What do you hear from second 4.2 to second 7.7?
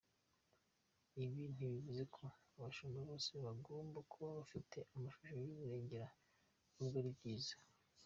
bafite amashuri y’umurengera nubwo ari byiza.